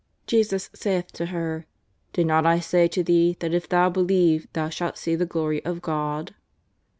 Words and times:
Jesus 0.25 0.71
saith 0.73 1.11
to 1.11 1.27
her:" 1.27 1.67
Did 2.13 2.25
not 2.25 2.43
I 2.43 2.59
say 2.59 2.87
to 2.87 3.03
thee 3.03 3.37
that 3.39 3.53
if 3.53 3.69
thou 3.69 3.87
believe 3.91 4.47
thou 4.53 4.69
shalt 4.69 4.97
see 4.97 5.13
the 5.13 5.27
glory 5.27 5.63
of 5.63 5.79
God 5.83 6.33